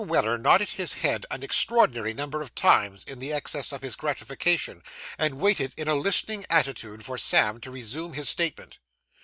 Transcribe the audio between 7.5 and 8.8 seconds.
to resume his statement.